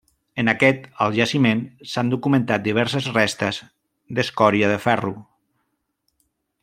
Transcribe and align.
En 0.43 0.47
aquest 0.51 0.85
el 1.05 1.11
jaciment 1.17 1.61
s'han 1.91 2.09
documentat 2.13 2.63
diverses 2.69 3.11
restes 3.19 3.61
d'escòria 4.21 4.73
de 4.73 4.81
ferro. 4.89 5.15